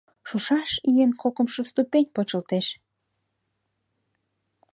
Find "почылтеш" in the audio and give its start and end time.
2.15-2.67